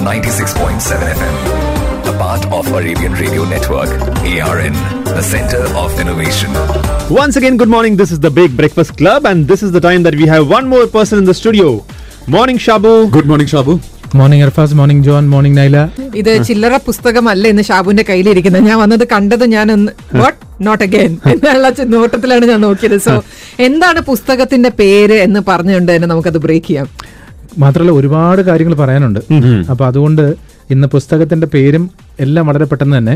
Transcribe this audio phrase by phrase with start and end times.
[0.00, 1.34] 96.7 FM.
[2.04, 3.90] A part of Arabian Radio Network.
[4.24, 4.72] ARN,
[5.08, 6.50] the center of innovation.
[7.12, 7.96] Once again, good morning.
[7.96, 10.66] This is the Big Breakfast Club, and this is the time that we have one
[10.66, 11.68] more person in the studio.
[12.28, 12.92] Morning, Shabu.
[13.12, 13.74] Good morning, Shabu.
[14.18, 15.76] Morning Arfas morning John morning Naila
[16.20, 19.68] ഇത് ചില്ലറ പുസ്തകമല്ല ഇന്ന് ഷാബുവിന്റെ കയ്യിലിരിക്കുന്നത് ഞാൻ വന്നത് കണ്ടത് ഞാൻ
[20.20, 23.14] what not again എന്നുള്ള നോട്ടത്തിലാണ് ഞാൻ നോക്കിയത് സോ
[23.66, 26.88] എന്താണ് പുസ്തകത്തിന്റെ പേര് എന്ന് പറഞ്ഞുകൊണ്ട് തന്നെ നമുക്കത് ബ്രേക്ക് ചെയ്യാം
[27.58, 29.20] മാത്രമല്ല ഒരുപാട് കാര്യങ്ങൾ പറയാനുണ്ട്.
[29.70, 30.24] അപ്പൊ അതുകൊണ്ട്
[30.70, 33.14] ഇന്ന് പുസ്തകത്തിന്റെ പേരും എല്ലാം വളരെ പെട്ടെന്ന് തന്നെ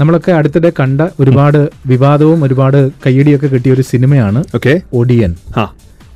[0.00, 4.42] നമ്മളൊക്കെ അടുത്തിടെ കണ്ട ഒരുപാട് വിവാദവും ഒരുപാട് കയ്യടിയൊക്കെ കിട്ടിയ ഒരു സിനിമയാണ്.
[4.92, 5.34] ഒഡിയൻ.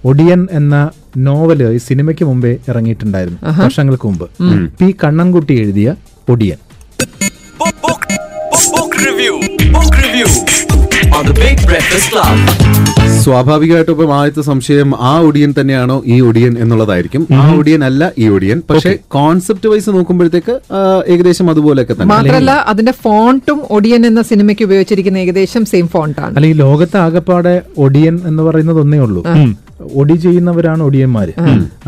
[0.04, 0.90] ഒഡിയൻ എന്ന
[1.26, 4.26] നോവൽ ഈ സിനിമയ്ക്ക് മുമ്പേ ഇറങ്ങിയിട്ടുണ്ടായിരുന്നു വർഷങ്ങൾക്ക് മുമ്പ്.
[4.80, 5.94] പി കണ്ണൻകുട്ടി എഴുതിയ
[6.34, 6.58] Odiyan
[7.00, 7.32] review
[7.72, 8.02] review book,
[8.74, 9.34] book review.
[9.76, 10.28] Book review.
[11.16, 13.03] On the Big Breakfast Club.
[13.24, 17.22] സ്വാഭാവികമായിട്ടും ഇപ്പം ആദ്യത്തെ സംശയം ആ ഒടിയൻ തന്നെയാണോ ഈ ഒടിയൻ എന്നുള്ളതായിരിക്കും.
[17.40, 18.58] ആ ഒടിയൻ അല്ല ഈ ഒടിയൻ.
[18.70, 20.54] പക്ഷെ കോൺസെപ്റ്റ് വൈസ് നോക്കുമ്പോഴത്തേക്ക്
[21.12, 22.10] ഏകദേശം അതുപോലെയൊക്കെ തന്നെ.
[22.14, 27.54] മാത്രമല്ല അതിന്റെ ഫോണ്ടും ഒടിയൻ എന്ന സിനിമയ്ക്ക് ഉപയോഗിച്ചിരിക്കുന്ന ഏകദേശം സെയിം ഫോണ്ടാണ് അല്ലെങ്കിൽ അല്ല ഈ ലോകത്ത് ആകപ്പാടെ
[27.78, 29.22] ഒടിയൻ എന്ന് പറയുന്നത് ഒന്നേ ഉള്ളൂ.
[30.00, 31.32] ഒടി ചെയ്യുന്നവരാണ് ഒടിയന്മാര്.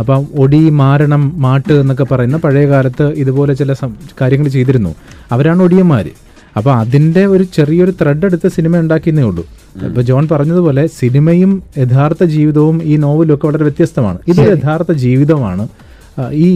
[0.01, 3.75] അപ്പം ഒടി മാരണം മാട്ട് എന്നൊക്കെ പറയുന്ന പഴയ കാലത്ത് ഇതുപോലെ ചില
[4.21, 4.93] കാര്യങ്ങൾ ചെയ്തിരുന്നു.
[5.33, 6.13] അവരാണ് ഒടിയന്മാര്.
[6.57, 9.45] അപ്പൊ അതിന്റെ ഒരു ചെറിയൊരു ത്രെഡ് എടുത്ത് സിനിമ ഉണ്ടാക്കിയെന്നേ ഉള്ളൂ.
[9.87, 11.51] ഇപ്പൊ ജോൺ പറഞ്ഞതുപോലെ സിനിമയും
[11.83, 14.19] യഥാർത്ഥ ജീവിതവും ഈ നോവലും ഒക്കെ വളരെ വ്യത്യസ്തമാണ്.
[14.33, 15.67] ഇത് യഥാർത്ഥ ജീവിതമാണ്.
[16.45, 16.47] ഈ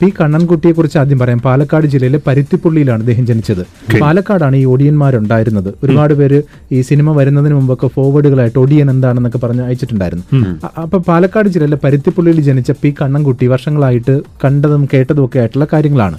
[0.00, 1.38] പി കണ്ണൻകുട്ടിയെ കുറിച്ച് ആദ്യം പറയാം.
[1.46, 3.62] പാലക്കാട് ജില്ലയിലെ പരുത്തിപ്പുള്ളിയിലാണ് അദ്ദേഹം ജനിച്ചത്.
[4.02, 6.38] പാലക്കാടാണ് ഈ ഒടിയന്മാരുണ്ടായിരുന്നത് ഒരുപാട് പേര്
[6.76, 10.24] ഈ സിനിമ വരുന്നതിന് മുമ്പൊക്കെ ഫോർവേഡുകളായിട്ട് ഒടിയൻ എന്താണെന്നൊക്കെ പറഞ്ഞ് അയച്ചിട്ടുണ്ടായിരുന്നു.
[10.84, 16.18] അപ്പൊ പാലക്കാട് ജില്ലയിലെ പരുത്തിപ്പുള്ളിയിൽ ജനിച്ച പി കണ്ണൻകുട്ടി വർഷങ്ങളായിട്ട് കണ്ടതും കേട്ടതും ഒക്കെ ആയിട്ടുള്ള കാര്യങ്ങളാണ്.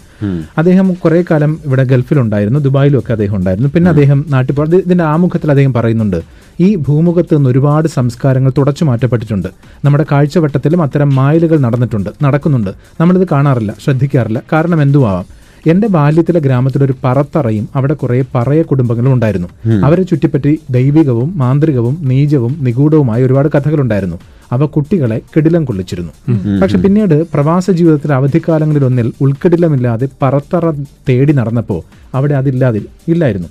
[0.58, 3.70] അദ്ദേഹം കുറെ കാലം ഇവിടെ ഗൾഫിലുണ്ടായിരുന്നു ദുബായിലും ഒക്കെ അദ്ദേഹം ഉണ്ടായിരുന്നു.
[3.76, 6.22] പിന്നെ അദ്ദേഹം നാട്ടിൽ ഇതിന്റെ ആമുഖത്തിൽ അദ്ദേഹം പറയുന്നുണ്ട്
[6.60, 9.48] ഈ ഭൂമുഖത്ത് നിന്ന് ഒരുപാട് സംസ്കാരങ്ങൾ തുടച്ചു മാറ്റപ്പെട്ടിട്ടുണ്ട്.
[9.86, 12.72] നമ്മുടെ കാഴ്ചവട്ടത്തിലും അത്തരം മായലുകൾ നടന്നിട്ടുണ്ട് നടക്കുന്നുണ്ട്.
[13.02, 14.42] നമ്മളിത് കാണാറില്ല ശ്രദ്ധിക്കാറില്ല.
[14.54, 19.48] കാരണം എന്തുവാം എന്റെ ബാല്യത്തിലെ ഗ്രാമത്തിലൊരു പറത്തറയും അവിടെ കുറെ പറയ കുടുംബങ്ങളും ഉണ്ടായിരുന്നു.
[19.86, 24.20] അവരെ ചുറ്റിപ്പറ്റി ദൈവികവും മാന്ത്രികവും നീചവും നിഗൂഢവുമായ ഒരുപാട് കഥകളുണ്ടായിരുന്നു.
[24.56, 26.14] അവ കുട്ടികളെ കെടിലം കൊള്ളിച്ചിരുന്നു.
[26.62, 30.72] പക്ഷെ പിന്നീട് പ്രവാസ ജീവിതത്തിലെ അവധിക്കാലങ്ങളിലൊന്നിൽ ഉൾക്കെടിലമില്ലാതെ പറത്തറ
[31.10, 31.78] തേടി നടന്നപ്പോ
[32.18, 32.80] അവിടെ അതില്ലാതെ
[33.14, 33.50] ഇല്ലായിരുന്നു.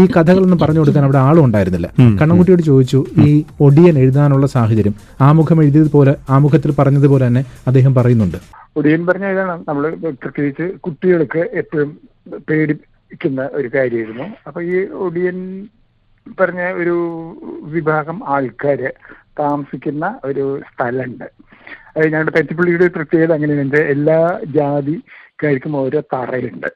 [0.00, 1.88] ഈ കഥകളൊന്നും പറഞ്ഞു കൊടുക്കാൻ അവിടെ ആളും ഉണ്ടായിരുന്നില്ല.
[2.20, 4.94] കണ്ണൻകുട്ടിയോട് ചോദിച്ചു ഈ ഒടിയൻ എഴുതാനുള്ള സാഹചര്യം
[5.28, 8.38] ആമുഖം എഴുതിയതുപോലെ ആമുഖത്തിൽ പറഞ്ഞതുപോലെ തന്നെ അദ്ദേഹം പറയുന്നുണ്ട്.
[8.76, 9.84] ഒടിയൻ പറഞ്ഞ ഇതാണ് നമ്മൾ
[10.22, 11.90] പ്രത്യേകിച്ച് കുട്ടികൾക്ക് എപ്പോഴും
[12.48, 14.26] പേടിക്കുന്ന ഒരു കാര്യമായിരുന്നു.
[14.46, 15.38] അപ്പൊ ഈ ഒടിയൻ
[16.40, 16.96] പറഞ്ഞ ഒരു
[17.74, 18.90] വിഭാഗം ആൾക്കാര്
[19.38, 21.26] താമസിക്കുന്ന ഒരു സ്ഥലമുണ്ട്.
[21.96, 23.76] അത് ഞങ്ങളുടെ തെറ്റിപ്പുള്ളിയുടെ പ്രത്യേകത അങ്ങനെയുണ്ട്.
[23.76, 26.70] എല്ലാ ജാതിക്കാർക്കും ഓരോ തറയുണ്ട്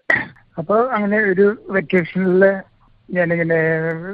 [0.58, 2.42] അപ്പോൾ അങ്ങനെ ഒരു വെക്കേഷനിൽ
[3.08, 3.58] ഞാനിങ്ങനെ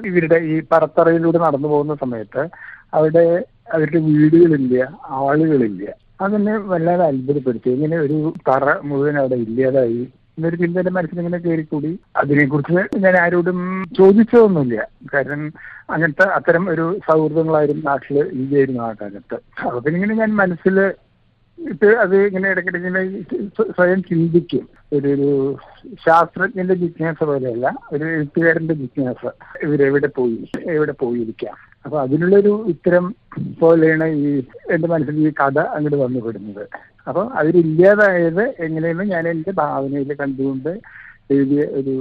[0.05, 2.49] ഇവരുടെ ഈ പറത്തറയിലൂടെ നടന്നു പോകുന്ന സമയത്ത്
[2.95, 5.87] അവിടെ അവരുടെ വീടുകളില്ല ആളുകളില്ല.
[6.21, 7.71] അതെന്നെ വല്ലാതെ അത്ഭുതപ്പെടുത്തി.
[7.71, 10.01] ഇങ്ങനെ ഒരു തറ മുഴുവൻ അവിടെ ഇല്ലാതായി.
[10.39, 11.99] എന്നൊരു ചിന്ത എന്റെ മനസ്സിലിങ്ങനെ കയറിക്കൂടി.
[12.17, 14.89] അതിനെക്കുറിച്ച് ഞാൻ ആരോടും ചോദിച്ചതൊന്നുമില്ല.
[15.15, 15.53] കാരണം
[15.91, 19.39] അങ്ങനത്തെ അത്തരം ഒരു സൗഹൃദങ്ങളായിരുന്നു നാട്ടിൽ ഇല്ലായിരുന്നു ആ കാലത്ത്.
[19.67, 20.93] അപ്പൊ പിന്നെ ഞാൻ മനസ്സിൽ
[21.59, 23.23] ഇട്ട് അത് ഇങ്ങനെ ഇടയ്ക്കിടെ ഇങ്ങനെ
[23.73, 24.69] സ്വയം ചിന്തിക്കും.
[24.93, 25.57] ഒരു ഒരു
[26.07, 29.31] ശാസ്ത്രജ്ഞന്റെ ജിജ്ഞാസ പോലെയല്ല ഒരു എഴുത്തുകാരന്റെ ജിജ്ഞാസ.
[29.63, 30.51] ഇവരെവിടെ പോയി?
[30.67, 31.57] എവിടെ പോയിരിക്കാം?
[31.89, 33.05] അപ്പൊ അതിനുള്ളൊരു ഉത്തരം
[33.61, 34.31] പോലെയാണ് ഈ
[34.75, 36.65] എന്റെ മനസ്സിൽ ഈ കഥ അങ്ങോട്ട് വന്നുപെടുന്നത്.
[37.09, 40.73] അപ്പൊ അതിലില്ലാതായത് എങ്ങനെയെന്ന് ഞാൻ എന്റെ ഭാവനയിൽ കണ്ടുകൊണ്ട്
[41.35, 41.95] എഴുതിയ ഒരു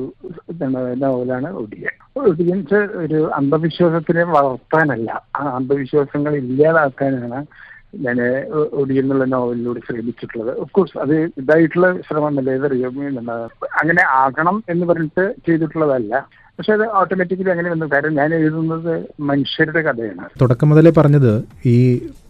[1.03, 5.09] നോവലാണ് ഒടിയൻ ഒടിയൻസ് ഒരു അന്ധവിശ്വാസത്തിനെ വളർത്താനല്ല
[5.39, 7.39] ആ അന്ധവിശ്വാസങ്ങൾ ഇല്ലാതാക്കാനാണ്
[8.05, 8.19] ഞാൻ
[8.81, 10.51] ഒടിയൻ എന്നുള്ള നോവലിലൂടെ ശ്രമിച്ചിട്ടുള്ളത്.
[10.63, 12.89] ഓഫ് കോഴ്സ് അത് ഇതായിട്ടുള്ള ശ്രമമല്ല അല്ലേ
[13.81, 16.13] അങ്ങനെ ആകണം എന്ന് പറഞ്ഞിട്ട് ചെയ്തിട്ടുള്ളതല്ല.
[16.59, 17.85] പക്ഷെ അത് ഓട്ടോമാറ്റിക്കലി അങ്ങനെ വന്നു.
[17.85, 20.23] കാരണം ഞാൻ എഴുതുന്നത് മനുഷ്യരുടെ കഥയാണ്.
[20.41, 21.33] തുടക്കം മുതലേ പറഞ്ഞത്
[21.65, 21.77] ഈ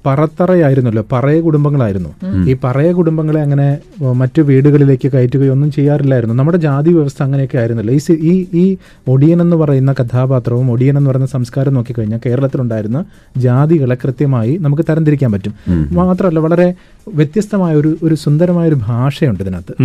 [0.05, 2.11] പറത്തറയായിരുന്നല്ലോ പറയ കുടുംബങ്ങളായിരുന്നു.
[2.49, 3.67] ഈ പറയ കുടുംബങ്ങളെ അങ്ങനെ
[4.15, 6.35] മറ്റു വീടുകളിലേക്ക് കയറ്റുകയോ ഒന്നും ചെയ്യാറില്ലായിരുന്നു.
[6.35, 7.93] നമ്മുടെ ജാതി വ്യവസ്ഥ അങ്ങനെയൊക്കെ ആയിരുന്നല്ലോ.
[7.93, 7.99] ഈ
[8.31, 8.65] ഈ ഈ
[9.07, 13.01] ഒടിയൻ എന്ന് പറയുന്ന കഥാപാത്രവും ഒടിയൻ എന്ന് പറയുന്ന സംസ്കാരം നോക്കിക്കഴിഞ്ഞാൽ കേരളത്തിലുണ്ടായിരുന്ന
[13.37, 15.55] ജാതികളെ കൃത്യമായി നമുക്ക് തരംതിരിക്കാൻ പറ്റും.
[15.99, 16.67] മാത്രമല്ല വളരെ
[17.15, 19.75] വ്യത്യസ്തമായ ഒരു ഒരു സുന്ദരമായ ഒരു ഭാഷയുണ്ട് ഇതിനകത്ത്.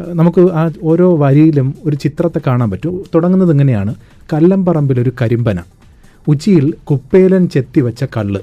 [0.00, 3.04] നമുക്ക് ആ ഓരോ വരിയിലും ഒരു ചിത്രത്തെ കാണാൻ പറ്റും.
[3.14, 3.94] തുടങ്ങുന്നത് എങ്ങനെയാണ്
[4.32, 5.58] കല്ലമ്പറമ്പിൽ ഒരു കരിമ്പന.
[6.28, 8.40] ഉച്ചിയിൽ കുപ്പേലൻ ചെത്തിവെച്ച കള്ള്.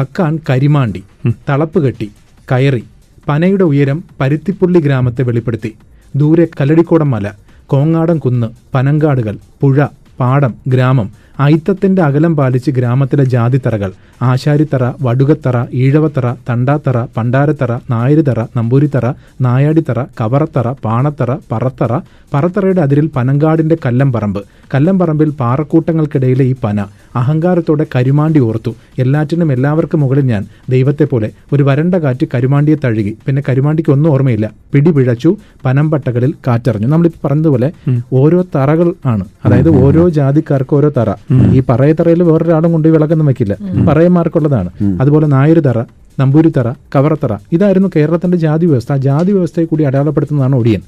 [0.00, 1.04] കക്കാൻ കരിമാണ്ടി.
[1.48, 2.10] തളപ്പ് കെട്ടി.
[2.52, 2.84] കയറി.
[3.28, 5.74] പനയുടെ ഉയരം പരുത്തിപ്പുള്ളി ഗ്രാമത്തെ വെളിപ്പെടുത്തി.
[6.16, 7.30] ദൂരെ കല്ലടിക്കോടം മല.
[7.66, 8.46] കോങ്ങാടൻ കുന്ന്.
[8.74, 9.38] പനങ്കാടുകൾ.
[9.60, 9.86] പുഴ.
[10.20, 10.54] പാടം.
[10.68, 11.10] ഗ്രാമം.
[11.38, 13.90] അയിത്തത്തിന്റെ അകലം പാലിച്ച് ഗ്രാമത്തിലെ ജാതിത്തറകൾ
[14.22, 19.06] ആശാരിത്തറ വടുകത്തറ ഈഴവത്തറ തണ്ടാത്തറ പണ്ടാരത്തറ നായരുതറ നമ്പൂരിത്തറ
[19.40, 21.92] നായാടിത്തറ കവറത്തറ പാണത്തറ പറത്തറ
[22.34, 24.40] പറത്തറയുടെ അതിരിൽ പനങ്കാടിന്റെ കല്ലംപറമ്പ്.
[24.74, 26.78] കല്ലംപറമ്പിൽ പാറക്കൂട്ടങ്ങൾക്കിടയിലെ ഈ പന
[27.16, 28.72] അഹങ്കാരത്തോടെ കരുമാണ്ടി ഓർത്തു.
[28.98, 33.16] എല്ലാറ്റിനും എല്ലാവർക്കും മുകളിൽ ഞാൻ ദൈവത്തെ പോലെ ഒരു വരണ്ട കാറ്റ് കരുമാണ്ടിയെ തഴുകി.
[33.26, 34.50] പിന്നെ കരുമാണ്ടിക്ക് ഒന്നും ഓർമ്മയില്ല.
[34.72, 36.88] പിടി പിഴച്ചു പനമ്പട്ടകളിൽ കാറ്ററിഞ്ഞു.
[36.88, 37.70] നമ്മളിപ്പോൾ പറഞ്ഞതുപോലെ
[38.12, 39.24] ഓരോ തറകൾ ആണ്.
[39.44, 41.10] അതായത് ഓരോ ജാതിക്കാർക്ക് ഓരോ തറ.
[41.52, 43.56] ഈ പറയത്തറയിൽ വേറൊരാളും കൊണ്ട് വിളക്കൊന്നും വെക്കില്ല.
[43.88, 44.70] പറയന്മാർക്കുള്ളതാണ്.
[45.00, 45.82] അതുപോലെ നായര് തറ
[46.20, 48.92] നമ്പൂരിത്തറ കവറത്തറ ഇതായിരുന്നു കേരളത്തിന്റെ ജാതി വ്യവസ്ഥ.
[48.92, 50.80] ആ ജാതി വ്യവസ്ഥയെ കൂടി അടയാളപ്പെടുത്തുന്നതാണ് ഒടിയൻ.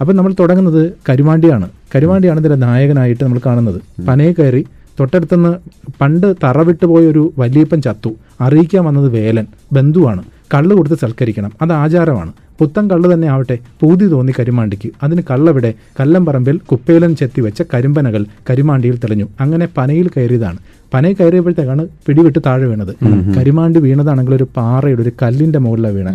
[0.00, 1.68] അപ്പൊ നമ്മൾ തുടങ്ങുന്നത് കരുമാണ്ടിയാണ്.
[1.94, 4.02] കരുമാണ്ടിയാണ് ഇതിന്റെ നായകനായിട്ട് നമ്മൾ കാണുന്നത്.
[4.08, 4.66] പനയെ കയറി
[5.00, 5.54] തൊട്ടടുത്തുനിന്ന്
[6.00, 8.10] പണ്ട് തറ വിട്ടുപോയ ഒരു വലിയപ്പൻ ചത്തു.
[8.40, 10.22] അറിയിക്കാൻ വന്നത് വേലൻ ബന്ധുവാണ്.
[10.54, 11.52] കള്ളു കൊടുത്ത് സൽക്കരിക്കണം.
[11.62, 12.32] അത് ആചാരമാണ്.
[12.60, 14.88] പുത്തൻ കള്ള് തന്നെ ആവട്ടെ പൂതി തോന്നി കരിമാണ്ടിക്ക്.
[15.02, 15.70] അതിന് കള്ളവിടെ
[16.00, 19.26] കല്ലംപറമ്പിൽ കുപ്പേലൻ ചെത്തി വെച്ച കരിമ്പനകൾ കരിമാണ്ടിയിൽ തെളിഞ്ഞു.
[19.40, 20.58] അങ്ങനെ പനയിൽ കയറിയതാണ്.
[20.94, 22.92] പനയിൽ കയറിയപ്പോഴത്തേക്കാണ് പിടിവിട്ട് താഴെ വീണത്.
[23.36, 26.08] കരിമാണ്ടി വീണതാണെങ്കിൽ ഒരു പാറയുടെ ഒരു കല്ലിന്റെ മുകളിലാണ് വീണ.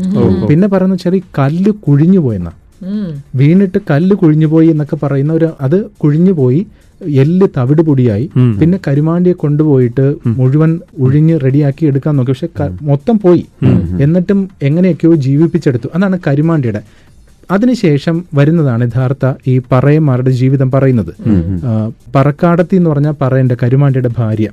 [0.50, 2.52] പിന്നെ പറയുന്ന വെച്ചാൽ ഈ കല്ല് കുഴിഞ്ഞു പോയെന്ന
[3.36, 6.62] വീണിട്ട് കല്ല് കുഴിഞ്ഞുപോയി എന്നൊക്കെ പറയുന്ന ഒരു അത് കുഴിഞ്ഞുപോയി
[7.06, 8.30] എല്ല് തവിട് പൊടിയായി
[8.62, 12.32] പിന്നെ കരുമാണ്ടിയെ കൊണ്ടുപോയിട്ട് മുഴുവൻ ഉഴിഞ്ഞ് റെഡിയാക്കി എടുക്കാൻ നോക്കി.
[12.32, 12.48] പക്ഷെ
[12.82, 13.46] മൊത്തം പോയി.
[14.02, 15.90] എന്നിട്ടും എങ്ങനെയൊക്കെയോ ജീവിപ്പിച്ചെടുത്തു.
[15.96, 16.82] അതാണ് കരുമാണ്ടിയുടെ.
[17.52, 21.14] അതിനുശേഷം വരുന്നതാണ് യഥാർത്ഥ ഈ പറയന്മാരുടെ ജീവിതം പറയുന്നത്.
[22.16, 24.50] പറക്കാടത്തി എന്ന് പറഞ്ഞാൽ പറയന്റെ കരുമാണ്ടിയുടെ ഭാര്യ.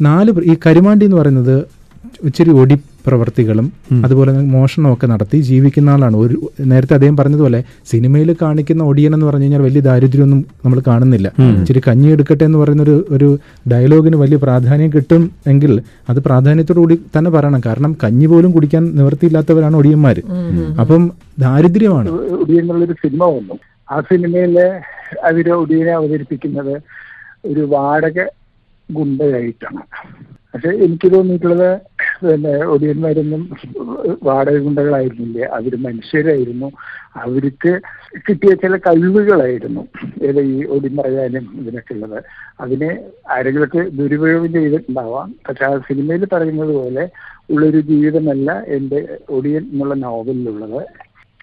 [0.00, 1.64] നാല് ഈ കരുമാണ്ടി എന്ന് പറയുന്നത്
[2.24, 2.76] ഇച്ചിരി ഒടി
[3.06, 3.72] പ്രവർത്തികളും
[4.04, 6.16] അതുപോലെ തന്നെ മോഷണമൊക്കെ നടത്തി ജീവിക്കുന്ന ആളാണ്.
[6.16, 11.32] ഒരു നേരത്തെ അദ്ദേഹം പറഞ്ഞതുപോലെ സിനിമയിൽ കാണിക്കുന്ന ഒടിയൻ എന്ന് പറഞ്ഞു കഴിഞ്ഞാൽ വലിയ ദാരിദ്ര്യമൊന്നും നമ്മൾ കാണുന്നില്ല.
[11.60, 13.38] ഇച്ചിരി കഞ്ഞി എടുക്കട്ടെ എന്ന് പറയുന്ന ഒരു ഒരു
[13.72, 17.62] ഡയലോഗിന് വലിയ പ്രാധാന്യം കിട്ടും എങ്കിൽ അത് പ്രാധാന്യത്തോടു കൂടി തന്നെ പറയണം.
[17.66, 20.22] കാരണം കഞ്ഞി പോലും കുടിക്കാൻ നിവൃത്തിയില്ലാത്തവരാണ് ഒടിയന്മാര്.
[20.80, 22.08] അപ്പം ദാരിദ്ര്യമാണ്.
[23.02, 23.58] സിനിമ വന്നു.
[23.90, 24.66] ആ സിനിമയിലെ
[25.24, 26.74] അവർ ഒടിയനെ അവതരിപ്പിക്കുന്നത്
[27.44, 28.18] ഒരു വാടക
[28.90, 29.82] ഗുണ്ടയായിട്ടാണ്.
[30.54, 31.80] പക്ഷെ എനിക്ക് തോന്നിയിട്ടുള്ളത്
[32.22, 33.42] പിന്നെ ഒടിയന്മാരൊന്നും
[34.22, 36.68] വാടക ഗുണ്ടകളായിരുന്നില്ല അവർ മനുഷ്യരായിരുന്നു.
[37.16, 37.80] അവർക്ക്
[38.28, 39.82] കിട്ടിയ ചില കഴിവുകളായിരുന്നു
[40.22, 42.18] ഏത് ഈ ഒടി പറയാനും ഇതിനൊക്കെ ഉള്ളത്.
[42.60, 42.90] അതിനെ
[43.30, 45.34] ആരെങ്കിലൊക്കെ ദുരുപയോഗം ചെയ്തിട്ടുണ്ടാവാം.
[45.48, 47.08] പക്ഷെ ആ സിനിമയിൽ പറയുന്നത് പോലെ
[47.50, 50.80] ഉള്ളൊരു ജീവിതമല്ല എന്റെ ഒടിയൻ എന്നുള്ള നോവലിലുള്ളത്.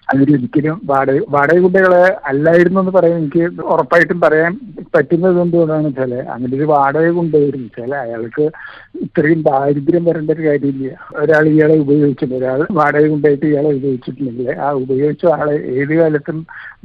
[0.08, 4.52] അവരൊരിക്കലും വാടക വാടക കുട്ടികളെ അല്ലായിരുന്നു എന്ന് പറയാൻ എനിക്ക് ഉറപ്പായിട്ടും പറയാൻ
[4.94, 7.62] പറ്റുന്നത് എന്തുകൊണ്ടാണെന്ന് വെച്ചാൽ അങ്ങനെ ഒരു വാടക കൊണ്ടുവരും.
[7.66, 8.44] വെച്ചാൽ അയാൾക്ക്
[9.06, 10.92] ഇത്രയും ദാരിദ്ര്യം വരേണ്ട ഒരു കാര്യമില്ല.
[11.22, 16.38] ഒരാൾ ഇയാളെ ഉപയോഗിച്ചിട്ടുണ്ട് ഒരാൾ വാടക കൊണ്ടായിട്ട് ഇയാളെ ഉപയോഗിച്ചിട്ടുണ്ടെങ്കിൽ ആ ഉപയോഗിച്ച ആളെ ഏത് കാലത്തും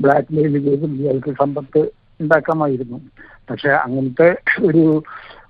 [0.05, 1.83] ബ്ലാക്ക് മെയിൽ ചെയ്തും ഇയാൾക്ക് സമ്പത്ത്
[2.21, 2.97] ഉണ്ടാക്കാമായിരുന്നു.
[3.49, 4.27] പക്ഷെ അങ്ങനത്തെ
[4.67, 4.83] ഒരു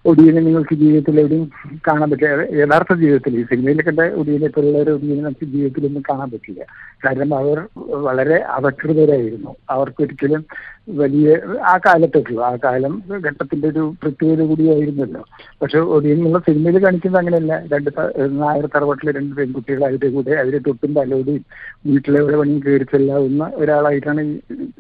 [0.06, 1.52] ഒടിയനെ നിങ്ങൾക്ക് ജീവിതത്തിൽ എവിടെയും
[1.88, 2.58] കാണാൻ പറ്റില്ല.
[2.62, 6.66] യഥാർത്ഥ ജീവിതത്തിൽ ഈ സിനിമയിൽ കണ്ട ഒടിയനെ പോലുള്ളവരെ ഒടിയനെ നമുക്ക് ജീവിതത്തിലൊന്നും കാണാൻ പറ്റില്ല.
[7.06, 10.46] കാരണം അവർ വളരെ അവകൃതരായിരുന്നു അവർക്കൊരിക്കലും
[10.88, 11.28] വലിയ
[11.64, 12.94] ആ കാലത്തൊക്കെയോ ആ കാലം
[13.28, 15.22] ഘട്ടത്തിന്റെ ഒരു പ്രത്യേകത കൂടിയായിരുന്നല്ലോ.
[15.62, 17.54] പക്ഷെ ഒടിയൻ എന്നുള്ള സിനിമയിൽ കാണിക്കുന്നത് അങ്ങനെയല്ല.
[17.74, 17.90] രണ്ട്
[18.42, 21.46] നായർ തറവാട്ടിലെ രണ്ട് പെൺകുട്ടികൾ അവരുടെ കൂടെ അവരെ തൊട്ടും തലോടിയും
[21.88, 24.34] വീട്ടിലെ ഒരു പണിയും കയറി ചെല്ലാവുന്ന ഒരാളായിട്ടാണ് ഈ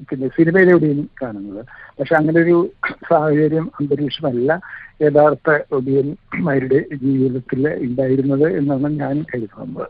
[0.09, 1.63] പിന്നെ സിനിമയിലെ ഒടിയൻ കാണുന്നത്.
[1.99, 2.57] പക്ഷെ അങ്ങനെ ഒരു
[3.09, 4.59] സാഹചര്യം അന്തരീക്ഷമല്ല.
[5.01, 9.87] യഥാർത്ഥ ഒടിയന്മാരുടെ ജീവിതത്തിൽ ഉണ്ടായിരുന്നത് എന്നാണ് ഞാൻ കരുതുന്നത്.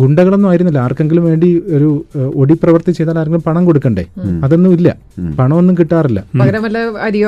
[0.00, 0.78] ഗുണ്ടകളൊന്നും ആയിരുന്നില്ല.
[0.78, 1.88] ആർക്കെങ്കിലും വേണ്ടി ഒരു
[2.42, 4.04] ഒടി പ്രവർത്തി ചെയ്താൽ ആർക്കെങ്കിലും പണം കൊടുക്കണ്ടേ?
[4.44, 4.88] അതൊന്നും ഇല്ല.
[5.38, 6.20] പണമൊന്നും കിട്ടാറില്ല.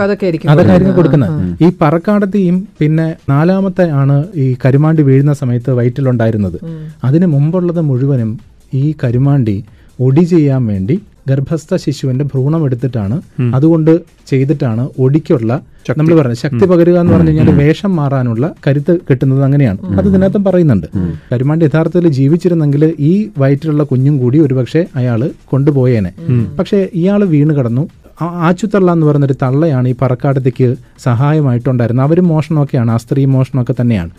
[0.02, 1.62] അതൊക്കെ ആയിരിക്കും കൊടുക്കുന്നത്.
[1.64, 6.58] ഈ പറക്കാടത്തെയും പിന്നെ നാലാമത്തെ ആണ് ഈ കരുമാണ്ടി വീഴുന്ന സമയത്ത് വയറ്റിലുണ്ടായിരുന്നത്.
[7.04, 8.32] അതിന് മുമ്പുള്ളത് മുഴുവനും
[8.74, 9.56] ഈ കരുമാണ്ടി
[10.00, 10.98] ഒടി ചെയ്യാൻ വേണ്ടി
[11.28, 13.20] ഗർഭസ്ഥ ശിശുവിന്റെ ഭ്രൂണം എടുത്തിട്ടാണ്.
[13.54, 15.60] അതുകൊണ്ട് ചെയ്തിട്ടാണ് ഒടിക്കുള്ള
[15.98, 19.78] നമ്മൾ പറഞ്ഞ ശക്തി പകരുക എന്ന് പറഞ്ഞു കഴിഞ്ഞാൽ വേഷം മാറാനുള്ള കരുത്ത് കിട്ടുന്നത് അങ്ങനെയാണ്.
[19.96, 20.86] അത് ഇതിനകത്തും പറയുന്നുണ്ട്.
[21.32, 26.12] കരുമാണ്ട് യഥാർത്ഥത്തിൽ ജീവിച്ചിരുന്നെങ്കിൽ ഈ വയറ്റിലുള്ള കുഞ്ഞും കൂടി ഒരുപക്ഷെ അയാൾ കൊണ്ടുപോയേനെ.
[26.58, 27.88] പക്ഷെ ഇയാൾ വീണ് കടന്നു.
[28.22, 32.06] ആച്ചുത്തള്ള എന്ന് പറയുന്നൊരു തള്ളയാണ് ഈ പറക്കാടത്തേക്ക് സഹായമായിട്ടുണ്ടായിരുന്നത്.
[32.06, 32.90] അവരും മോഷണമൊക്കെയാണ്.
[32.90, 34.10] ആ സ്ത്രീ മോഷണമൊക്കെ തന്നെയാണ്.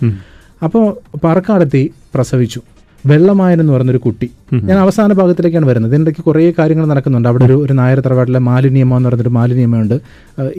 [0.63, 2.61] അപ്പോൾ പറക്കാടത്തി പ്രസവിച്ചു.
[3.05, 4.27] വെള്ളമായൻ എന്ന് പറയുന്നൊരു കുട്ടി.
[4.53, 5.91] ഞാൻ അവസാന ഭാഗത്തിലേക്കാണ് വരുന്നത്.
[5.93, 7.27] ഇതിന്റെ കുറേ കാര്യങ്ങൾ നടക്കുന്നുണ്ട്.
[7.27, 9.95] അവിടെ ഒരു ഒരു നായർ തറവാട്ടിലെ മാലിന്യമ എന്ന് പറഞ്ഞൊരു മാലിന്യമുണ്ട്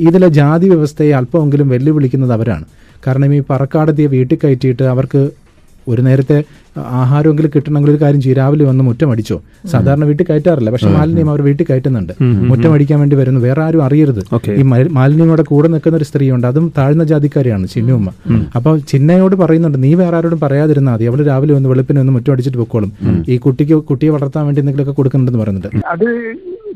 [0.07, 2.65] ഇതിലെ ജാതി വ്യവസ്ഥയെ അല്പമെങ്കിലും വെല്ലുവിളിക്കുന്നത് അവരാണ്.
[3.07, 5.23] കാരണം ഈ പറക്കാടത്തിയെ വീട്ടിൽ കയറ്റിയിട്ട് അവർക്ക്
[5.89, 6.45] ഒരു നേരത്തെ
[7.01, 8.37] ആഹാരമെങ്കിലും കിട്ടണമെങ്കിൽ ഒരു കാര്യം ചെയ്യും.
[8.37, 9.43] രാവിലെ വന്ന് മുറ്റം അടിച്ചോ.
[9.71, 10.71] സാധാരണ വീട്ടിൽ കയറ്റാറില്ല.
[10.71, 12.13] പക്ഷെ മാലിന്യം അവർ വീട്ടിൽ കയറ്റുന്നുണ്ട്.
[12.23, 13.41] മുറ്റം അടിക്കാൻ വേണ്ടി വരുന്നു.
[13.41, 14.23] വേറെ ആരും അറിയരുത്.
[14.51, 16.47] ഈ മാലിന്യങ്ങളുടെ കൂടെ നിൽക്കുന്ന ഒരു സ്ത്രീയുണ്ട്.
[16.47, 18.11] അതും താഴ്ന്ന ജാതിക്കാരിയാണ് ചിന്നുമ്മ
[18.57, 21.05] അപ്പൊ ചിന്നയോട് പറയുന്നുണ്ട് നീ വേറെ ആരോടും പറയാതിരുന്നാൽ മതി.
[21.05, 22.93] അവൾ രാവിലെ ഒന്ന് വെളുപ്പിനെ ഒന്ന് മുറ്റം അടിച്ചിട്ട് പൊക്കോളും.
[23.29, 25.87] ഈ കുട്ടിക്ക് കുട്ടിയെ വളർത്താൻ വേണ്ടി എന്തെങ്കിലുമൊക്കെ കൊടുക്കുന്നുണ്ടെന്ന് പറയുന്നുണ്ട്.
[25.87, 26.09] അത്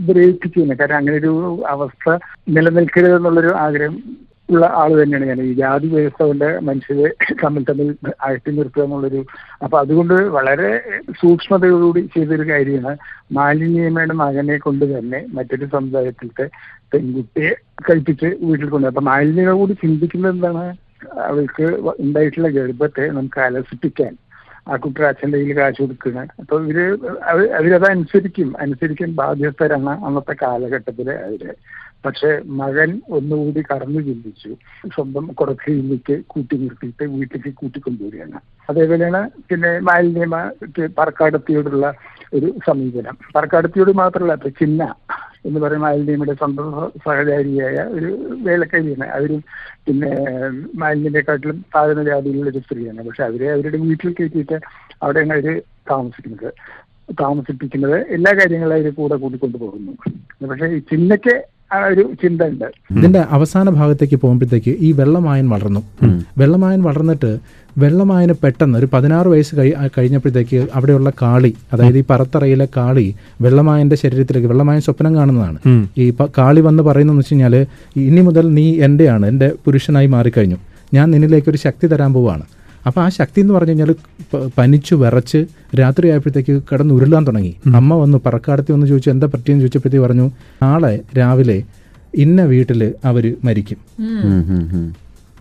[0.00, 5.40] ബ്രേക്ക് ചെയ്യുന്നത് കാരണം അങ്ങനെ ഒരു അവസ്ഥ നിലനിൽക്കരുത് എന്നുള്ളൊരു ആഗ്രഹം ഉള്ള ആൾ തന്നെയാണ് ഞാൻ.
[5.40, 9.25] ഈ ജാതി വ്യവസ്ഥ കൊണ്ട് മനുഷ്യരെ തമ്മിൽ തമ്മിൽ അകറ്റി നിർത്തുക എന്നുള്ളൊരു
[9.64, 10.78] അപ്പൊ അതുകൊണ്ട് വളരെ
[11.21, 12.97] സൂക്ഷ്മതയോടുകൂടി ചെയ്തൊരു കാര്യമാണ്
[13.33, 16.49] മാലിന്യമയുടെ മകനെ കൊണ്ട് തന്നെ മറ്റൊരു സമുദായത്തിലത്തെ
[16.93, 17.50] പെൺകുട്ടിയെ
[17.88, 20.76] കഴിപ്പിച്ച് വീട്ടിൽ കൊണ്ട് അപ്പൊ മാലിന്യങ്ങൾ കൂടി ചിന്തിക്കുന്നത് എന്താണ്?
[21.19, 21.62] അവൾക്ക്
[22.00, 24.17] ഉണ്ടായിട്ടുള്ള ഗർഭത്തെ നമുക്ക് അലസിപ്പിക്കാൻ.
[24.69, 31.12] ആ കുട്ടി അച്ഛന്റെ കയ്യിൽ കാശ് കൊടുക്കുന്നത് അപ്പൊ ഇവർ അവ- അവരത് അനുസരിക്കും അനുസരിക്കാൻ ബാധ്യസ്ഥരാണ് അന്നത്തെ കാലഘട്ടത്തിലെ
[31.12, 31.55] അവർ.
[32.05, 34.50] പക്ഷെ മകൻ ഒന്നുകൂടി കടന്നു ചിന്തിച്ചു.
[34.95, 38.38] സ്വന്തം കുറച്ചിലേക്ക് കൂട്ടി നിർത്തിയിട്ട് വീട്ടിലേക്ക് കൂട്ടിക്കൊണ്ടുവരികയാണ്.
[38.71, 40.37] അതേപോലെയാണ് പിന്നെ മാലിന്യമ
[40.99, 41.87] പറക്കാടത്തിയോടുള്ള
[42.35, 43.17] ഒരു സമീപനം.
[43.37, 44.83] പറക്കാടത്തിയോട് മാത്രമല്ല ഇപ്പൊ ചിന്ന
[45.47, 46.67] എന്ന് പറയുന്ന മാലിന്യയുടെ സ്വന്തം
[47.05, 48.09] സഹചാരിയായ ഒരു
[48.47, 49.40] വേലക്കാരിയാണ് അവരും
[49.87, 50.11] പിന്നെ
[50.75, 53.00] മാലിന്യത്തെക്കാട്ടിലും താഴ്ന്ന ജാതിയിലുള്ള ഒരു സ്ത്രീയാണ്.
[53.09, 54.59] പക്ഷെ അവരെ അവരുടെ വീട്ടിൽ കയറ്റിയിട്ട്
[55.02, 55.47] അവിടെയാണ് അവർ
[55.90, 56.49] താമസിക്കുന്നത്.
[57.21, 59.93] താമസിപ്പിക്കുന്നത് എല്ലാ കാര്യങ്ങളും അവർ കൂടെ കൂട്ടിക്കൊണ്ടു പോകുന്നു
[60.50, 65.81] പക്ഷെ ഈ ചിന്നയ്ക്ക് ആ ഒരു ചിന്ത ഉണ്ട് ഇതിന്റെ അവസാന ഭാഗത്തേക്ക് പോകുമ്പോഴത്തേക്ക് ഈ വെള്ളമായൻ വളർന്നു.
[66.39, 67.31] വെള്ളമായൻ വളർന്നിട്ട്
[67.79, 73.07] വെള്ളമായന് പെട്ടെന്ന് ഒരു പതിനാറ് വയസ്സ് കഴി കഴിഞ്ഞപ്പോഴത്തേക്ക് അവിടെയുള്ള കാളി അതായത് ഈ പറത്തറയിലെ കാളി
[73.43, 75.59] വെള്ളമായന്റെ ശരീരത്തിലേക്ക് വെള്ളമായൻ സ്വപ്നം കാണുന്നതാണ്.
[75.99, 76.07] ഈ
[76.39, 77.57] കാളി വന്ന് പറയുന്നതെന്ന് വെച്ച് കഴിഞ്ഞാൽ
[78.07, 80.59] ഇനി മുതൽ നീ എന്റെയാണ് എന്റെ പുരുഷനായി മാറിക്കഴിഞ്ഞു.
[80.95, 82.45] ഞാൻ നിന്നിലേക്ക് ഒരു ശക്തി തരാൻ പോവാണ്.
[82.87, 83.91] അപ്പോൾ ആ ശക്തി എന്ന് പറഞ്ഞു കഴിഞ്ഞാൽ
[84.59, 85.41] പനിച്ചു വിറച്ച്
[85.81, 87.53] രാത്രി ആയപ്പോഴത്തേക്ക് കിടന്ന് ഉരുളാൻ തുടങ്ങി.
[87.81, 90.27] അമ്മ വന്ന് പറക്കാടത്തി വന്ന് ചോദിച്ചു എന്താ പറ്റിയെന്ന് ചോദിച്ചപ്പോഴത്തേക്ക് പറഞ്ഞു
[90.63, 91.59] നാളെ രാവിലെ
[92.15, 93.79] ഇന്ന വീട്ടിൽ അവർ മരിക്കും.
[94.01, 94.89] വെള്ളമായന.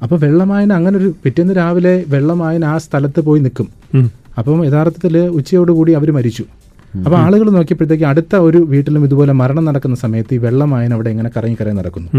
[0.04, 3.68] അപ്പോൾ വെള്ളമായൻ അങ്ങനെ ഒരു പിറ്റേന്ന് രാവിലെ വെള്ളമായന ആ സ്ഥലത്ത് പോയി നിൽക്കും
[4.38, 6.44] അപ്പം യഥാർത്ഥത്തിൽ ഉച്ചയോടുകൂടി അവർ മരിച്ചു.
[7.06, 11.58] അപ്പോൾ ആളുകൾ നോക്കിയപ്പോഴത്തേക്ക് അടുത്ത ഒരു വീട്ടിലും ഇതുപോലെ മരണം നടക്കുന്ന സമയത്ത് ഈ വെള്ളമായൻ അവിടെ ഇങ്ങനെ കറങ്ങി
[11.62, 12.10] കറങ്ങി നടക്കുന്നു.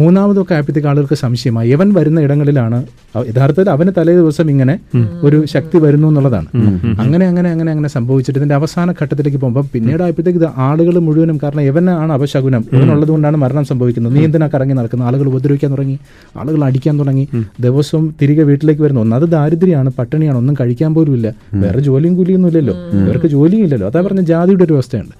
[0.00, 1.68] മൂന്നാമതൊക്കെ ആയപ്പോഴത്തേക്ക് ആളുകൾക്ക് സംശയമായി.
[1.76, 2.78] ഇവൻ വരുന്ന ഇടങ്ങളിലാണ്
[3.30, 4.74] യഥാർത്ഥത്തിൽ അവന് തലേ ദിവസം ഇങ്ങനെ
[5.28, 6.48] ഒരു ശക്തി വരുന്നു എന്നുള്ളതാണ്.
[7.02, 11.62] അങ്ങനെ അങ്ങനെ അങ്ങനെ അങ്ങനെ സംഭവിച്ചിട്ട് ഇതിന്റെ അവസാന ഘട്ടത്തിലേക്ക് പോകുമ്പോൾ പിന്നീട് ആയപ്പോഴത്തേക്ക് ഇത് ആളുകൾ മുഴുവനും കാരണം
[11.70, 12.64] ഇവനാണ് അപശകുനം.
[12.72, 14.14] ഇവനുള്ളത് കൊണ്ടാണ് മരണം സംഭവിക്കുന്നത്.
[14.16, 15.96] നീ എന്തിനാ കറങ്ങി നടക്കുന്നത് ആളുകൾ ഉപദ്രവിക്കാൻ തുടങ്ങി.
[16.42, 17.24] ആളുകൾ അടിക്കാൻ തുടങ്ങി.
[17.66, 19.00] ദിവസവും തിരികെ വീട്ടിലേക്ക് വരുന്നു.
[19.00, 21.28] ഒന്നത് ദാരിദ്ര്യമാണ് പട്ടിണിയാണ് ഒന്നും കഴിക്കാൻ പോലും ഇല്ല
[21.64, 22.76] വേറെ ജോലിയും കൂലിയൊന്നും ഇല്ലല്ലോ.
[23.02, 23.88] ഇവർക്ക് ജോലിയും ഇല്ലല്ലോ.
[23.92, 25.14] അതാ പറഞ്ഞ ജാതിയുടെ ഒരു അവസ്ഥയുണ്ട്.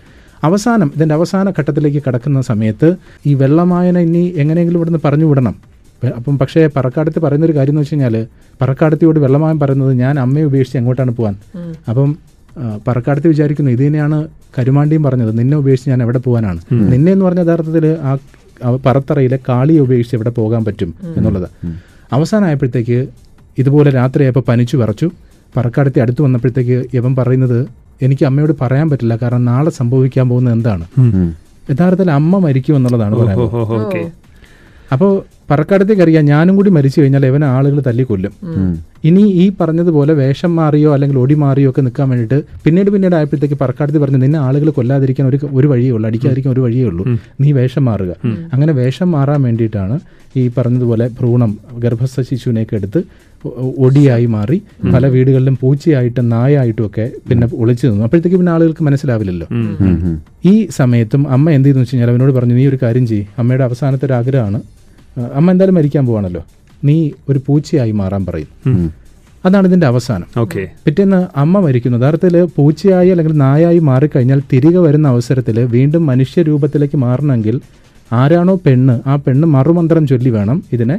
[0.48, 2.88] അവസാനം ഇതിന്റെ അവസാന ഘട്ടത്തിലേക്ക് കടക്കുന്ന സമയത്ത്
[3.26, 5.54] ഈ വെള്ളമായന ഇനി എങ്ങനെയെങ്കിലും ഇവിടുന്ന് പറഞ്ഞു വിടണം.
[6.18, 8.14] അപ്പം പക്ഷേ പറക്കാടത്ത് പറയുന്നൊരു കാര്യം എന്ന് വെച്ച് കഴിഞ്ഞാൽ
[8.60, 11.34] പറക്കാടത്തിയോട് വെള്ളമായം പറയുന്നത് ഞാൻ അമ്മയെ ഉപേക്ഷിച്ച് എങ്ങോട്ടാണ് പോകാൻ
[11.90, 12.10] അപ്പം
[12.86, 14.16] പറക്കാടത്തി വിചാരിക്കുന്നു ഇത് തന്നെയാണ്
[14.56, 15.38] കരുമാണ്ടിയും പറഞ്ഞത്.
[15.38, 16.60] നിന്നെ ഉപേക്ഷിച്ച് ഞാൻ എവിടെ പോകാനാണ്
[16.92, 18.12] നിന്നെ എന്ന് പറഞ്ഞ യഥാർത്ഥത്തിൽ ആ
[18.64, 21.46] ആ പറത്തറയിലെ കാളിയെ ഉപേക്ഷിച്ച് എവിടെ പോകാൻ പറ്റും എന്നുള്ളത്.
[22.12, 22.98] അവസാനമായപ്പോഴത്തേക്ക്
[23.58, 25.06] ഇതുപോലെ രാത്രിയായപ്പോൾ പനിച്ചു വിറച്ചു.
[25.56, 27.58] പറക്കാടത്തി അടുത്ത് വന്നപ്പോഴത്തേക്ക് യവൻ പറയുന്നത്
[28.06, 29.14] എനിക്ക് അമ്മയോട് പറയാൻ പറ്റില്ല.
[29.22, 30.84] കാരണം നാളെ സംഭവിക്കാൻ പോകുന്ന എന്താണ്?
[31.72, 34.00] യഥാർത്ഥത്തിൽ അമ്മ മരിക്കും എന്നുള്ളതാണ് പറയുന്നത് ഓക്കെ.
[34.94, 35.10] അപ്പോൾ
[35.50, 38.32] പറക്കാടത്തേക്ക് അറിയാം ഞാനും കൂടി മരിച്ചു കഴിഞ്ഞാൽ ഇവനെ ആളുകൾ തല്ലിക്കൊല്ലും.
[39.08, 43.98] ഇനി ഈ പറഞ്ഞതുപോലെ വേഷം മാറിയോ അല്ലെങ്കിൽ ഓടി മാറിയോ ഒക്കെ നിൽക്കാൻ വേണ്ടിയിട്ട് പിന്നീട് പിന്നീട് ആയപ്പോഴത്തേക്ക് പറക്കാടത്തി
[43.98, 47.04] പറഞ്ഞു നിന്നെ ആളുകൾ കൊല്ലാതിരിക്കാൻ ഒരു ഒരു വഴിയേ ഉള്ളൂ അടിക്കാതിരിക്കാൻ ഒരു വഴിയേ ഉള്ളൂ.
[47.40, 48.12] നീ വേഷം മാറുക.
[48.52, 49.96] അങ്ങനെ വേഷം മാറാൻ വേണ്ടിയിട്ടാണ്
[50.40, 51.50] ഈ പറഞ്ഞതുപോലെ ഭ്രൂണം
[51.84, 53.00] ഗർഭസ്ഥ ശിശുവിനെയൊക്കെ എടുത്ത്
[53.84, 54.56] ഒടിയായി മാറി
[54.94, 58.04] പല വീടുകളിലും പൂച്ചയായിട്ടും നായായിട്ടും ഒക്കെ പിന്നെ ഒളിച്ചു നിന്നു.
[58.06, 59.48] അപ്പോഴത്തേക്ക് പിന്നെ ആളുകൾക്ക് മനസ്സിലാവില്ലല്ലോ.
[60.52, 63.26] ഈ സമയത്തും അമ്മ എന്ത് ചെയ്തെന്ന് വെച്ച് കഴിഞ്ഞാൽ അവനോട് പറഞ്ഞു നീ ഒരു കാര്യം ചെയ്യ്.
[63.40, 64.60] അമ്മയുടെ അവസാനത്തെ ഒരു ആഗ്രഹമാണ്.
[65.38, 66.42] അമ്മ എന്തായാലും മരിക്കാൻ പോവാണല്ലോ.
[66.84, 66.96] നീ
[67.28, 68.50] ഒരു പൂച്ചയായി മാറാൻ പറയും.
[69.44, 70.26] അതാണ് ഇതിന്റെ അവസാനം.
[70.38, 70.62] ഓക്കെ.
[70.84, 77.56] പിറ്റേന്ന് അമ്മ മരിക്കുന്നു യഥാർത്ഥത്തിൽ പൂച്ചയായി അല്ലെങ്കിൽ നായായി മാറിക്കഴിഞ്ഞാൽ തിരികെ വരുന്ന അവസരത്തിൽ വീണ്ടും മനുഷ്യരൂപത്തിലേക്ക് മാറണമെങ്കിൽ
[78.10, 80.96] ആരാണോ പെണ്ണ് ആ പെണ്ണ് മറുമന്ത്രം ചൊല്ലി വേണം ഇതിനെ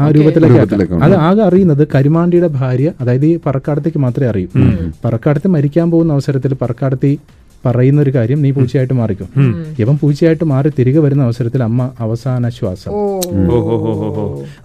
[0.00, 4.48] ആ രൂപത്തിലേക്ക് രൂപത്തിലേക്ക് അത് ആകെ അറിയുന്നത് കരുമാണ്ടിയുടെ ഭാര്യ അതായത് ഈ പറക്കാടത്തേക്ക് മാത്രമേ അറിയൂ.
[5.04, 7.12] പറക്കാടത്ത് മരിക്കാൻ പോകുന്ന അവസരത്തിൽ പറക്കാടത്തി
[7.66, 9.28] പറയുന്ന ഒരു കാര്യം നീ പൂച്ചയായിട്ട് മാറിക്കും.
[9.78, 12.92] ഇവൻ പൂച്ചയായിട്ട് മാറി തിരികെ വരുന്ന അവസരത്തിൽ അമ്മ അവസാന ശ്വാസം.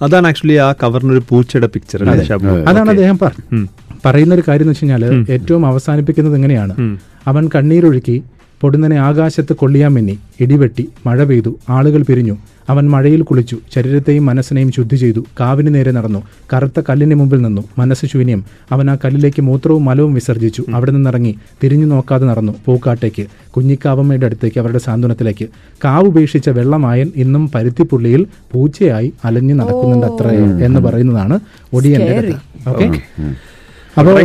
[0.02, 2.26] അതാണ് ആക്ച്വലി ആ കവറിനൊരു പൂച്ചയുടെ പിക്ചർ അല്ലേ?
[2.26, 3.68] ഷാബു അതാണ് അദ്ദേഹം പറ-
[4.06, 6.74] പറയുന്ന ഒരു കാര്യം എന്ന് വെച്ച് കഴിഞ്ഞാൽ ഏറ്റവും അവസാനിപ്പിക്കുന്നത് എങ്ങനെയാണ്
[7.28, 8.18] അവൻ കണ്ണീരൊഴുക്കി
[8.62, 12.36] പൊടുന്നനെ ആകാശത്ത് കൊള്ളിയാൻ മിന്നി ഇടിവെട്ടി മഴ പെയ്തു ആളുകൾ പിരിഞ്ഞു.
[12.72, 16.22] അവൻ മഴയിൽ കുളിച്ചു ശരീരത്തെയും മനസ്സിനെയും ശുദ്ധി ചെയ്തു കാവിന് നേരെ നടന്നു.
[16.54, 18.42] കറുത്ത കല്ലിന് മുമ്പിൽ നിന്നു മനസ്സ് ശൂന്യം.
[18.72, 20.64] അവൻ ആ കല്ലിലേക്ക് മൂത്രവും മലവും വിസർജിച്ചു.
[20.76, 21.34] അവിടെ നിന്നിറങ്ങി
[21.64, 25.48] തിരിഞ്ഞു നോക്കാതെ നടന്നു പൂക്കാട്ടേക്ക് കുഞ്ഞിക്കാവമ്മയുടെ അടുത്തേക്ക് അവരുടെ സാന്ത്വനത്തിലേക്ക്.
[25.86, 28.24] കാവ് ഉപേക്ഷിച്ച വെള്ളമായൻ ഇന്നും പരുത്തിപ്പുള്ളിയിൽ
[28.54, 30.36] പൂച്ചയായി അലഞ്ഞു നടക്കുന്നുണ്ട് അത്രേ
[30.68, 31.38] എന്ന് പറയുന്നതാണ്
[31.74, 32.34] ഒടിയന്റെ കഥ.
[32.74, 32.88] ഓക്കെ
[34.00, 34.18] അപ്പോൾ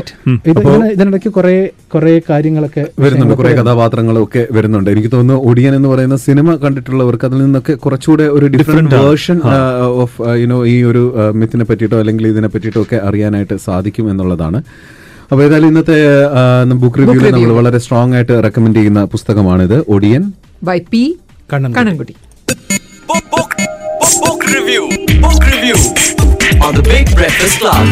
[0.95, 1.53] ഇതിനിടയ്ക്ക് കുറെ
[1.93, 4.89] കുറെ കാര്യങ്ങളൊക്കെ വരുന്നുണ്ട് കുറെ കഥാപാത്രങ്ങളൊക്കെ വരുന്നുണ്ട്.
[4.95, 9.39] എനിക്ക് തോന്നുന്നു ഒടിയൻ എന്ന് പറയുന്ന സിനിമ കണ്ടിട്ടുള്ളവർക്ക് അതിൽ നിന്നൊക്കെ കുറച്ചുകൂടെ ഒരു ഡിഫറെന്റ് വേർഷൻ
[10.03, 11.03] ഓഫ് യുനോ ഈ ഒരു
[11.43, 14.61] മിത്തിനെ പറ്റിയിട്ടോ അല്ലെങ്കിൽ ഇതിനെ പറ്റിയിട്ടോ ഒക്കെ അറിയാനായിട്ട് സാധിക്കും എന്നുള്ളതാണ്.
[15.31, 15.99] അപ്പോൾ ഏതായാലും ഇന്നത്തെ
[16.83, 19.79] ബുക്ക് റിവ്യൂ നമ്മൾ വളരെ സ്ട്രോങ് ആയിട്ട് റെക്കമെൻഡ് ചെയ്യുന്ന പുസ്തകമാണിത്.
[19.97, 20.25] Odiyan.
[20.71, 21.05] By P
[21.55, 22.17] Kannan Kannankutty.
[24.57, 24.83] Review
[25.53, 25.79] review.
[26.67, 27.85] On the Big Breakfast Club.